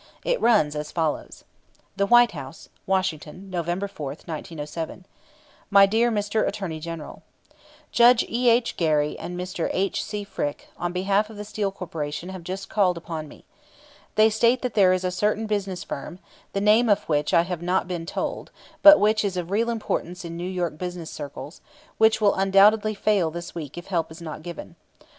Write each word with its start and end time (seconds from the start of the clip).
It 0.25 0.41
runs 0.41 0.75
as 0.75 0.91
follows: 0.91 1.43
THE 1.95 2.07
WHITE 2.07 2.31
HOUSE, 2.31 2.69
Washington, 2.87 3.51
November 3.51 3.87
4, 3.87 4.07
1907. 4.07 5.05
My 5.69 5.85
dear 5.85 6.09
Mr. 6.11 6.47
Attorney 6.47 6.79
General: 6.79 7.21
Judge 7.91 8.23
E. 8.27 8.49
H. 8.49 8.77
Gary 8.77 9.15
and 9.19 9.37
Mr. 9.39 9.69
H. 9.71 10.03
C. 10.03 10.23
Frick, 10.23 10.69
on 10.75 10.91
behalf 10.91 11.29
of 11.29 11.37
the 11.37 11.45
Steel 11.45 11.71
Corporation, 11.71 12.29
have 12.29 12.43
just 12.43 12.67
called 12.67 12.97
upon 12.97 13.27
me. 13.27 13.45
They 14.15 14.31
state 14.31 14.63
that 14.63 14.73
there 14.73 14.91
is 14.91 15.03
a 15.03 15.11
certain 15.11 15.45
business 15.45 15.83
firm 15.83 16.17
(the 16.53 16.61
name 16.61 16.89
of 16.89 17.03
which 17.03 17.31
I 17.31 17.43
have 17.43 17.61
not 17.61 17.87
been 17.87 18.07
told, 18.07 18.49
but 18.81 18.99
which 18.99 19.23
is 19.23 19.37
of 19.37 19.51
real 19.51 19.69
importance 19.69 20.25
in 20.25 20.35
New 20.35 20.49
York 20.49 20.79
business 20.79 21.11
circles), 21.11 21.61
which 21.99 22.19
will 22.19 22.33
undoubtedly 22.33 22.95
fail 22.95 23.29
this 23.29 23.53
week 23.53 23.77
if 23.77 23.85
help 23.85 24.09
is 24.09 24.19
not 24.19 24.41
given. 24.41 24.75